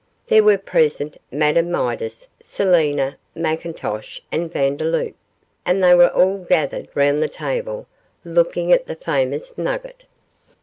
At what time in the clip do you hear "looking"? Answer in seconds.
8.25-8.73